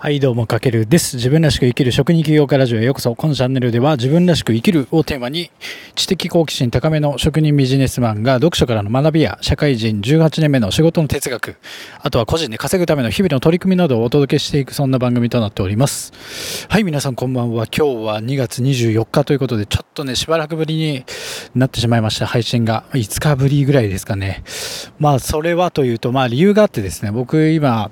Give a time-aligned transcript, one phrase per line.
[0.00, 1.16] はいどうもかけるです。
[1.16, 3.16] 自分らしく生きる職人起業家ラジオへようこそ。
[3.16, 5.50] このチャンネルでは自分らしく生きるをテーマに
[5.96, 11.56] 知的好奇心高めの職人ビジネスマンが読書からの学びや社会人18年目の仕事の哲学
[12.00, 16.12] あとは個人で稼ぐための日々の取り組みなどをお届けしていくそんな番組となっております。
[16.68, 17.66] はい皆さんこんばんは。
[17.66, 21.04] 今日は2月24日ということでちょっとねしばらくぶりに
[21.56, 22.26] なってしまいました。
[22.28, 24.44] 配信が5日ぶりぐらいですかね。
[25.00, 27.90] まあそれはというとまあ理由があってですね僕今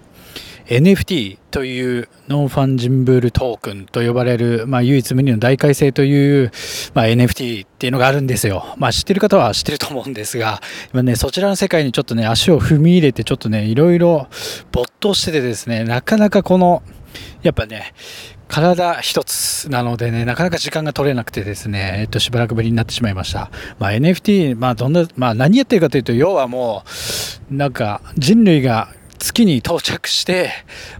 [0.66, 6.50] NFT という non-fungible token と呼ばれる、まあ、唯一無二の代替性という、
[6.92, 8.74] まあ、NFT っていうのがあるんですよ。
[8.76, 10.60] まあ、知ってる方は知ってると思うんですが、
[10.92, 14.26] 今ね、そちらの世界にちょっとね、足を踏み入れて、ちょっとね、いろいろ
[14.72, 16.82] 没頭しててですね、なかなかこの、
[17.42, 17.94] やっぱね、
[18.48, 23.50] 体一つなのでね、なかなか時間が取れなくてですね、えっと、しばらくぶりになってしまいました。
[23.78, 26.84] まあ、NFT、まあ、どんな、まあ、何やってるかというと、要はも
[27.50, 28.88] う、なんか、人類が
[29.26, 30.50] 月に到着して、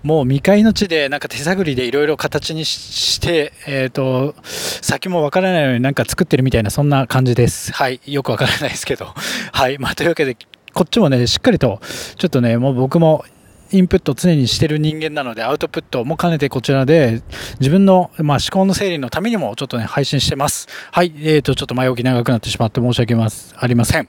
[0.02, 7.72] もう未開の地でなんか手探りでいろいろ形にして、えっ、ー、と、先もわからないようになんか作ってるみたいなそんな感じです。
[7.72, 8.00] はい。
[8.06, 9.14] よくわからないですけど。
[9.52, 9.78] はい。
[9.78, 10.36] まあ、というわけで、
[10.74, 11.80] こっちもね、しっかりと、
[12.16, 13.24] ちょっとね、もう僕も
[13.70, 17.22] インプット常にしてる人間なので、アウトプットも兼ねてこちらで、
[17.61, 20.66] 自分の、まあ、思考の整理のためにもちょっとね、配信してます。
[20.90, 21.12] はい。
[21.18, 24.08] えっ、ー、と、ちょっと前置き長くなってしまって申し訳ありません。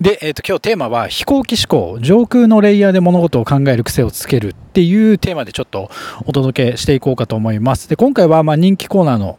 [0.00, 5.90] で、えーと、今日テーマは飛行機思考上空のレイヤーで物事を考える癖をつけるっていうテーマでちょっと
[6.26, 7.88] お届けしていこうかと思います。
[7.88, 9.38] で今回はま人気コーナーの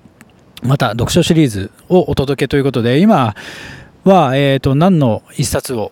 [0.63, 3.35] また読書シリーズをお届けということで今
[4.03, 5.91] は、えーと、何の一冊を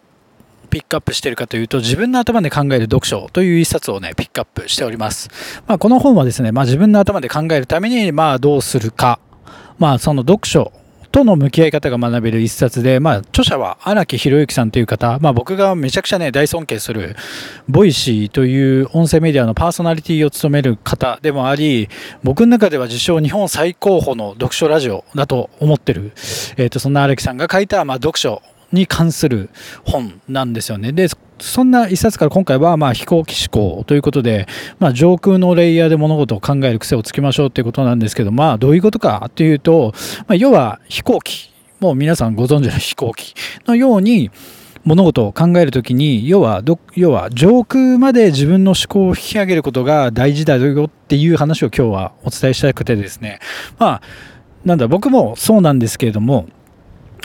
[0.69, 5.29] ピックアップしているかというと自分の頭で考える読書という一冊をねピックアップしております、
[5.67, 9.19] まあ、この本はですね、まあ、自分の頭で考えるためにまあどうするか。
[9.79, 10.71] まあその読書
[11.13, 17.15] との向き合い方が学べる一冊で、まあ、著者は荒木博行さんという方、まあ、僕がめちゃくちゃね、大尊敬する、
[17.69, 21.87] Voicy という音声メディアのパーソナリティを務める方でもあり、
[22.23, 26.13] 僕の中では自称日本最高峰の読書ラジオだと思ってる、
[26.57, 29.51] えっ、ー、と、そんな荒木さんが書いた、まあ、読書に関する
[29.85, 30.93] 本なんですよね。
[30.93, 31.07] で、
[31.39, 34.47] そんな一冊から今回はまあ飛行機思考ということで、
[34.79, 39.93] まあ、上空のレイヤーで物事を考える癖をつけましょうということなんですけど、まあ、どういうことかというと、
[40.27, 43.33] まあ、要は飛行機、もう皆さんご存知の飛行機
[43.65, 44.31] のように、
[44.85, 46.61] 物事を考えるときに、要は、
[46.95, 53.39] 要は上空まで自分の思考を引き上げることが大事だよっていう話を今日はお伝えしたくてですね、
[53.79, 54.01] まあ、
[54.65, 56.47] なんだ、僕もそうなんですけれども、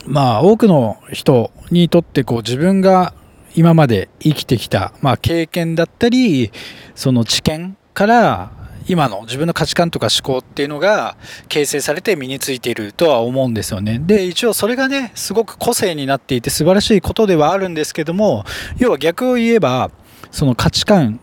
[0.07, 3.13] まあ、多くの人にとってこう自分が
[3.55, 6.51] 今まで生きてきた、まあ、経験だったり
[6.95, 11.17] その知見から今の自分の価値観とか思考っていうのが
[11.49, 13.99] 形成されて身についているとは思うんですよね。
[13.99, 18.45] で、一応それがね、すごく個性になっていて素晴らしいことではあるんですけども、
[18.79, 19.91] 要は逆を言えば、
[20.31, 21.21] その価値観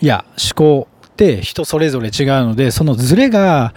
[0.00, 3.72] や思考って人それぞれ違うので、そのズレが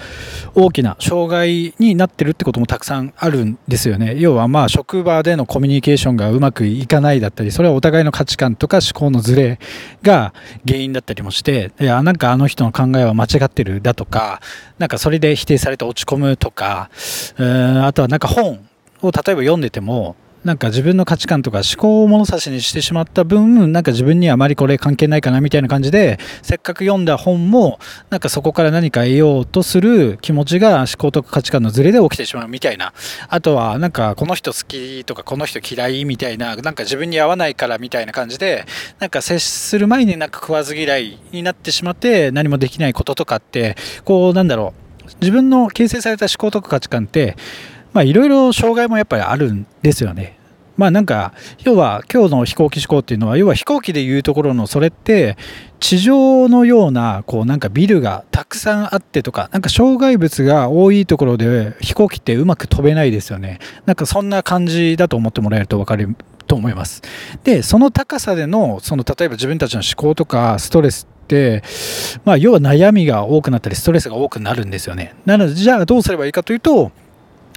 [0.55, 4.15] 大きな障害になってるってこともたくさんあるんですよね。
[4.17, 9.59] 要はまあ職場でのコミュニケーションがうまくいかないだったり、それはお互いの価値観とか思考のズレ
[10.01, 10.33] が
[10.67, 14.41] 原因だったりもして、いや、なんかあの人の考えは間違ってるだとか、
[14.79, 16.89] なんかそれで否定されて落ち込むとか、
[17.37, 18.67] あとはなんか本
[19.03, 32.93] を例えば読んでても、なんか自分の価値観とか思考を物差しにしてしまった分、なんか自分にはあまりこれ関係ないかなみたいな感じで、せっかく読んだ本も、なんかそこから何か得ようとする気持ちが思考とか価値観のズレで起きてしまうみたいな。
[33.27, 38.65] あとは、なんかこの人好きとかこの人嫌いみたいな、なんか自分に合わないからみたいな感じで、
[38.99, 43.75] なんか接する前になんか食わず嫌いになってしまって何もできないこととかって、
[44.05, 44.73] こうなんだろ
[45.03, 47.35] う、自分の形成された思考とか価値観って、
[47.97, 50.37] まあいろいろ障害もやっぱりあるんですよね。
[50.75, 55.35] まあなんか、要は今日の飛行機思考っていうのは、要は飛行機でいうところのそれって、
[55.79, 63.57] 地上のような、こうなんかビルがたくさんあってとか、なんか障害物が多いところで飛行機ってうまく飛べないですよね。
[63.87, 66.15] なんかそんな感じだと思ってもらえると分かる
[66.45, 67.01] と思います。
[67.43, 71.63] で、その高さでの、その例えば自分たちの思考とかストレスって、
[72.23, 75.15] まあ要は悩みが多くなったりストレスが多くなるんですよね。
[75.25, 76.91] なのでじゃあどうすればいいかというと、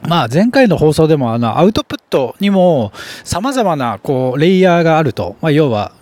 [0.08, 2.92] まあ、前回の放送でもあのアウトプットにも
[3.24, 5.92] 様々なこうレイヤーがあると、まあ、要は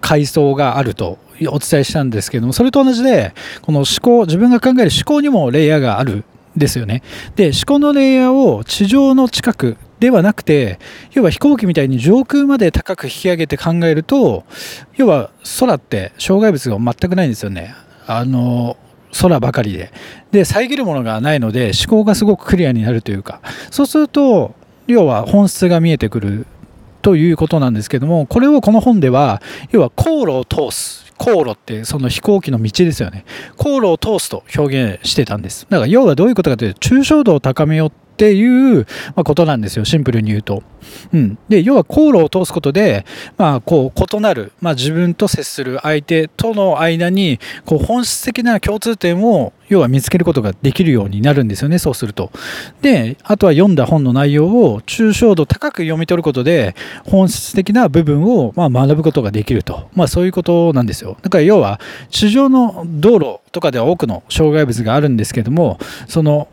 [0.00, 1.18] 階層があると
[1.48, 6.24] お伝えしたんですけどもそれと同じでこの思考自分が考える思考にもレイヤーがあるん
[6.56, 7.02] ですよね。
[7.36, 10.78] で思考のレイヤーを地上の近くではなくて
[11.12, 14.44] 要は飛行機みたいに上空まで高く引き上げて考えると
[14.96, 17.74] 要は空って障害物が全くないんですよね。
[18.06, 18.76] あの
[19.20, 19.92] 空ばかりで。
[20.30, 23.40] で、遮るものがないので思考がすごくクリアになるというか、
[23.70, 24.54] そうすると、
[24.86, 26.46] 要は本質が見えてくる
[27.02, 31.04] ということなんですけども、これをこの本では、要は航路を通す。
[31.16, 33.24] 航路ってその飛行機の道ですよね。
[33.56, 35.66] 航路を通すと表現してたんです。
[35.70, 40.62] だから要はどういうことかというと、抽象度を高めようっていう、ことなんですよ、シンプルに言うと。
[41.12, 43.04] うん、で要は航路を通すことで、
[43.36, 52.30] まあ、こう異なる、まあ、自分と接する相手との間にこう本質的な共通点を要は見つけることができるようになるんですよね、そうすると。
[52.82, 56.76] で、あとは読んだ本の内容を抽象度高く読み取ることで、
[57.06, 59.88] 本質的な部分をま学ぶことができると。
[59.94, 61.16] まあそういうことなんですよ。
[61.22, 61.80] だから要は、
[62.10, 65.78] 地上の道路とかでは多くの障害物があるんですけども、
[66.08, 66.48] その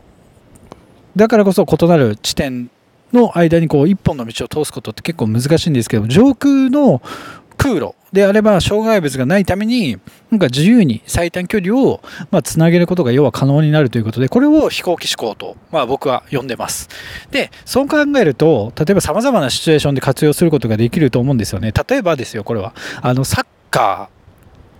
[1.16, 2.70] だからこそ異なる地点
[3.12, 7.02] の間にこう一本の道を通すことって結構難しいんですけど上空の
[7.58, 9.98] 空路であれば障害物がないために
[10.30, 16.88] なんか自由に最短距離をまあつなげることが要は可能になるということでこれを飛行機思考とまあ僕は呼んでます。
[17.30, 21.72] でそう考えると例えばさまざまなシチュエーションで活用することができると思うんですよね。
[21.88, 24.22] 例えばですよこれはあのサッカー。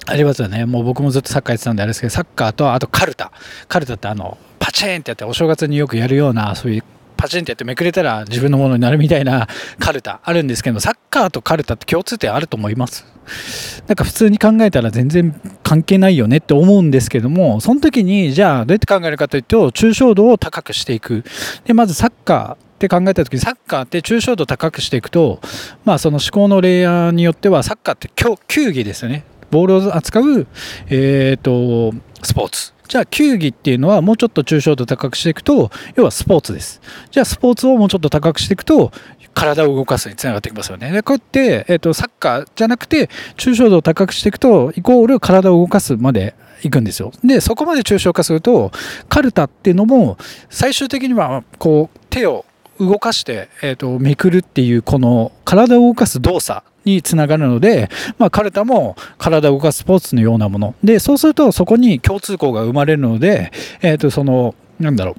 [0.04, 0.66] ありますよね。
[0.66, 3.30] もう僕もずっとサッカーやってたんであれですけどサッカーとあとカルタ。
[3.68, 6.84] カルタってあのパチンってやってお正月によくやるようなそういう
[7.16, 9.48] パチンってやってめくれたら自分のものになるみたいな
[9.80, 13.04] カルタあるんですけどサッカーとカルタって共通点あると思います？
[13.88, 21.24] なんか普通に考えたら全然関係ないよねって思うんですけどもその時にじゃあどうやって考えるかというと抽象度を高くしていく。
[21.64, 25.40] でまずサッカーって考えた時にサッカーって抽象度高くしていくと
[25.84, 28.10] まあその思考のレイヤーによってはサッカーって
[28.48, 29.24] 球技ですよね。
[29.50, 30.46] ボールを扱う、
[30.88, 32.72] えーとスポーツ。
[32.92, 36.82] じゃあ球技っていうのはもうちょっと抽象度高くしていくと要はスポーツです。
[37.10, 38.92] じゃあスポーツをもうちょっと高くしていくと
[39.32, 40.92] 体を動かすにつながってきますよね。
[40.92, 43.08] でこうやって、えーと、サッカーじゃなくて
[43.38, 46.34] 抽象度を高くしていくとイコール体を動かすまで
[46.64, 47.12] いくんですよ。
[47.24, 48.72] でそこまで抽象化すると
[49.08, 50.18] カルタっていうのも
[50.50, 52.44] 最終的にはこう手を
[52.78, 57.88] 動かして、えーとめくるっていうこの体を動かす動作につながるので、
[58.18, 65.16] まあ、カルタも体を動かすスポーツのようなものでそうするとそこに共通項が生まれるので、えー、とそのなんだろう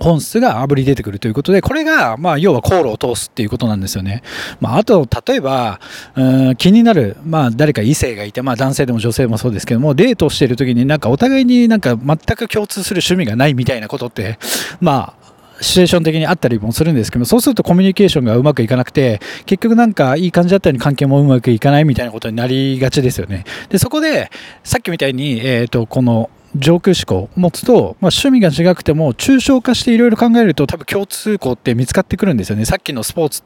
[0.00, 4.22] 本質があぶり出てくるということで、これが、まあ、要は航路を通すっていうことなんですよね。
[4.60, 5.78] まあ、あと、例えば、
[6.16, 14.38] うん気になる、まあ、誰か異性がいて、まあ、男性でも女性もそうですけども、デートしてる時になんかお互いになんか全く共通する趣味がないみたいなことって、
[14.80, 15.23] まあ、
[15.60, 23.44] シチュエーション的にあったりもするんですけどそうするとコミュニケーションがうまくいかなくて結局なんかいい感じだったのに関係もうまくいかないみたいなことになりがちですよね。
[23.68, 24.30] でそこで
[24.62, 32.64] さっきみたいに、えーと、この上空思考を持つと、まあ、趣味が違くても抽象化していろいろ考えると多分共通項って見つかってくるんですよね。
[32.64, 33.42] さっきのスポーツ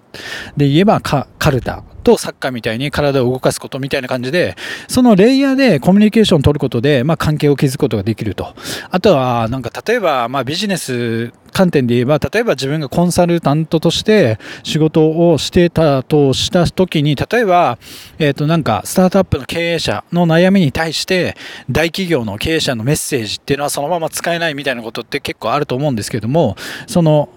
[0.56, 1.82] で言えばカルタ。
[2.02, 4.56] とサッカーみたいに体を動かすことみたいな感じで、
[4.88, 8.54] そのレイヤーでコミュニケーションを取ることで、まあ、関係を築くことができると。
[8.90, 17.78] あとは、なんか例えば、まあ、ビジネス観点で言えば、例えば自分がコンサルタントとして仕事をしてたとした時に、例えば、
[18.18, 21.36] えっ、ー、と、なんか、スタートアップの経営者の悩みに対して、
[21.70, 26.56] 大企業の経営者のメッセージっていうのはそのまま使えないみたいなことって結構あると思うんですけども、
[26.86, 27.28] その、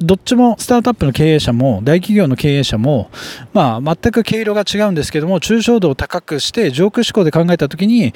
[0.00, 3.10] どっちもスタートアップの経営者も大企業の経営者も、
[3.54, 8.12] まあ、全く毛色が違うんですけども抽象度を高くして上空思考で考えた時に、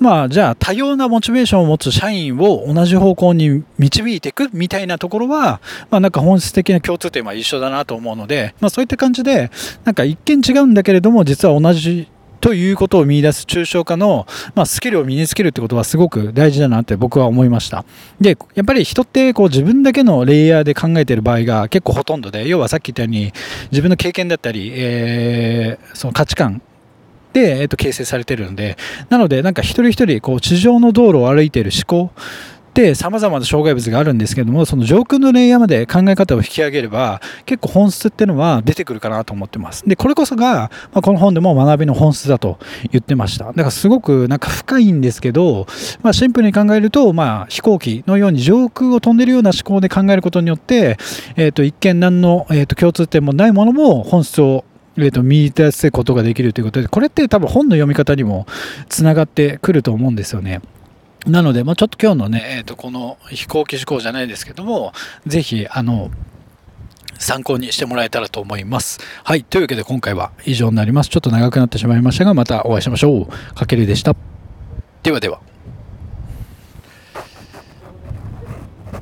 [0.00, 5.60] まあ、じゃあ多様なモチベーションを持つ社員を同じ方向に導いていくみたいなところは、
[5.90, 9.50] まあ、なんか本質的な共通点は一緒だなと思うので、まあ、そういった感じで
[9.84, 12.08] なんか一見違うんだけれども実は同じ
[12.40, 17.84] ということを見出す抽象化の、まあ、スキルを身につけるってことはすごく大事だなって僕は思いました。
[18.20, 23.32] で、やっぱり人ってこう自分だけのレイヤーで考えてる場合が結構ほとんどで、要はさっき言ったように
[23.70, 26.62] 自分の経験だったり、えー、その価値観
[27.32, 28.76] で、えっと、形成されてるので、
[29.08, 32.12] なので、なんか一人一人、こう、地上の道路を歩いている思考
[32.70, 39.84] って様々な障害物があるんですけども、その上空のレイヤーまで考え方を引き上げれば、結構本質っていうのは出てくるかなと思ってます。
[39.86, 42.58] で、これこそが、まあ、この本でも学びの本質だと
[42.92, 43.46] 言ってました。
[43.46, 45.66] だからすごくなんか深いんですけど、
[46.02, 50.96] まあ、シンプルに考えると、まあ、飛行機のように上空を飛んでるような思考で考えることによって、
[51.36, 54.64] えっ、ー、と、一見何の、えー、と共通点もないものも本質を
[54.96, 58.46] えーと、見出すことができるということで、これって多分本の読み方にも
[58.88, 60.60] つながってくると思うんですよね。
[61.26, 64.92] なので、まあ、ちょっと今日のね、えー、とこの飛行機事故じゃないですけども、
[65.26, 66.10] ぜひ、あの、
[67.18, 68.98] 参考にしてもらえたらと思います。
[69.24, 69.44] はい。
[69.44, 71.10] というわけで今回は以上になります。
[71.10, 73.54] ちょっと長くなってしまいましたが、またお会いしましょう。
[73.54, 74.16] かけるでした。
[75.02, 75.49] ではでは。